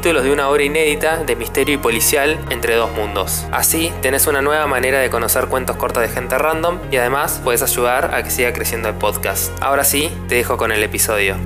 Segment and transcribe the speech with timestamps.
[0.00, 3.44] capítulos de una obra inédita de misterio y policial entre dos mundos.
[3.52, 7.60] Así, tenés una nueva manera de conocer cuentos cortos de gente random y además puedes
[7.60, 9.52] ayudar a que siga creciendo el podcast.
[9.60, 11.36] Ahora sí, te dejo con el episodio.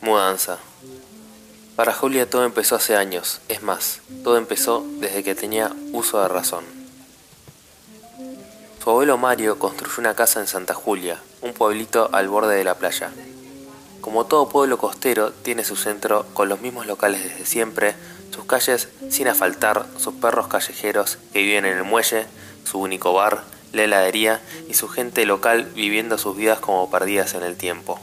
[0.00, 0.58] Mudanza.
[1.78, 6.26] Para Julia todo empezó hace años, es más, todo empezó desde que tenía uso de
[6.26, 6.64] razón.
[8.82, 12.74] Su abuelo Mario construyó una casa en Santa Julia, un pueblito al borde de la
[12.74, 13.12] playa.
[14.00, 17.94] Como todo pueblo costero, tiene su centro con los mismos locales desde siempre,
[18.34, 22.26] sus calles sin asfaltar, sus perros callejeros que viven en el muelle,
[22.64, 27.44] su único bar, la heladería y su gente local viviendo sus vidas como perdidas en
[27.44, 28.00] el tiempo.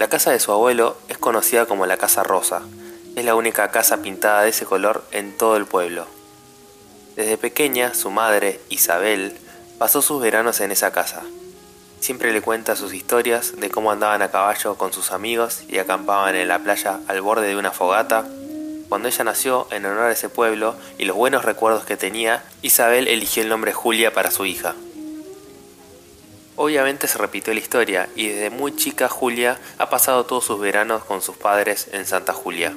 [0.00, 2.62] La casa de su abuelo es conocida como la Casa Rosa.
[3.16, 6.06] Es la única casa pintada de ese color en todo el pueblo.
[7.16, 9.36] Desde pequeña, su madre, Isabel,
[9.76, 11.20] pasó sus veranos en esa casa.
[12.00, 16.34] Siempre le cuenta sus historias de cómo andaban a caballo con sus amigos y acampaban
[16.34, 18.26] en la playa al borde de una fogata.
[18.88, 23.06] Cuando ella nació, en honor a ese pueblo y los buenos recuerdos que tenía, Isabel
[23.06, 24.74] eligió el nombre Julia para su hija.
[26.56, 31.04] Obviamente se repitió la historia y desde muy chica Julia ha pasado todos sus veranos
[31.04, 32.74] con sus padres en Santa Julia.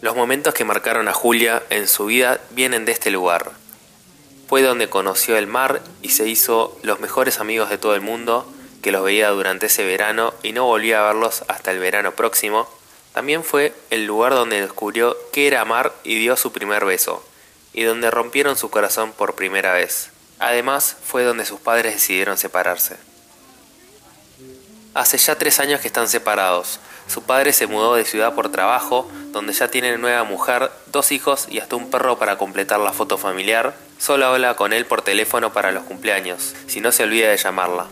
[0.00, 3.50] Los momentos que marcaron a Julia en su vida vienen de este lugar.
[4.48, 8.50] Fue donde conoció el mar y se hizo los mejores amigos de todo el mundo,
[8.80, 12.68] que los veía durante ese verano y no volvía a verlos hasta el verano próximo.
[13.12, 17.24] También fue el lugar donde descubrió qué era amar y dio su primer beso,
[17.72, 20.10] y donde rompieron su corazón por primera vez.
[20.38, 22.96] Además, fue donde sus padres decidieron separarse.
[24.94, 26.80] Hace ya tres años que están separados.
[27.06, 31.46] Su padre se mudó de ciudad por trabajo, donde ya tienen nueva mujer, dos hijos
[31.48, 33.74] y hasta un perro para completar la foto familiar.
[33.98, 37.86] Solo habla con él por teléfono para los cumpleaños, si no se olvida de llamarla.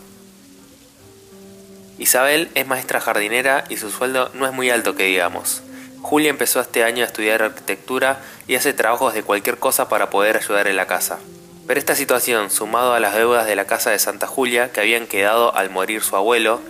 [1.97, 5.63] Isabel es maestra jardinera y su sueldo no es muy alto que digamos.
[6.01, 10.37] Julia empezó este año a estudiar arquitectura y hace trabajos de cualquier cosa para poder
[10.37, 11.19] ayudar en la casa.
[11.67, 15.05] Pero esta situación, sumado a las deudas de la casa de Santa Julia que habían
[15.05, 16.61] quedado al morir su abuelo,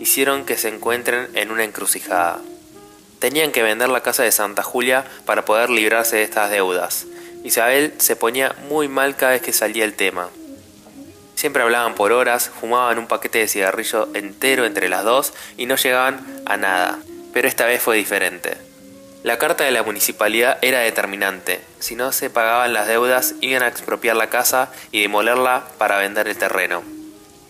[0.00, 2.40] hicieron que se encuentren en una encrucijada.
[3.18, 7.06] Tenían que vender la casa de Santa Julia para poder librarse de estas deudas.
[7.44, 10.30] Isabel se ponía muy mal cada vez que salía el tema.
[11.34, 15.76] Siempre hablaban por horas, fumaban un paquete de cigarrillo entero entre las dos y no
[15.76, 16.98] llegaban a nada.
[17.34, 18.65] Pero esta vez fue diferente.
[19.26, 21.60] La carta de la municipalidad era determinante.
[21.80, 26.28] Si no se pagaban las deudas, iban a expropiar la casa y demolerla para vender
[26.28, 26.84] el terreno.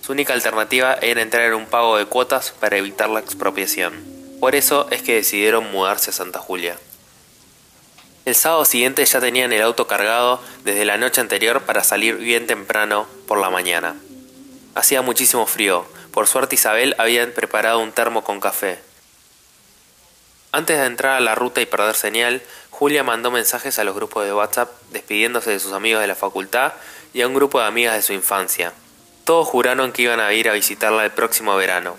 [0.00, 3.92] Su única alternativa era entrar en un pago de cuotas para evitar la expropiación.
[4.41, 6.78] Por eso es que decidieron mudarse a Santa Julia.
[8.25, 12.47] El sábado siguiente ya tenían el auto cargado desde la noche anterior para salir bien
[12.47, 13.97] temprano por la mañana.
[14.75, 15.84] Hacía muchísimo frío.
[16.10, 18.78] Por suerte Isabel había preparado un termo con café.
[20.56, 22.41] Antes de entrar a la ruta y perder señal,
[22.71, 26.72] Julia mandó mensajes a los grupos de WhatsApp despidiéndose de sus amigos de la facultad
[27.12, 28.72] y a un grupo de amigas de su infancia.
[29.25, 31.97] Todos juraron que iban a ir a visitarla el próximo verano.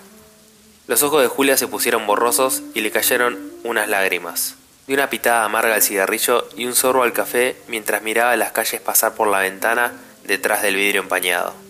[0.88, 4.56] Los ojos de Julia se pusieron borrosos y le cayeron unas lágrimas.
[4.88, 8.80] Dio una pitada amarga al cigarrillo y un sorbo al café mientras miraba las calles
[8.80, 9.92] pasar por la ventana
[10.24, 11.67] detrás del vidrio empañado.